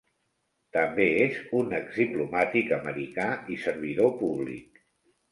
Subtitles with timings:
[0.75, 4.81] També és un exdiplomàtic americà i servidor públic.